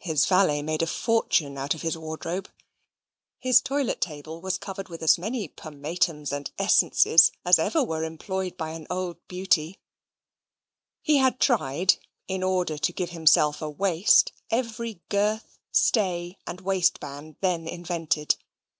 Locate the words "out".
1.56-1.74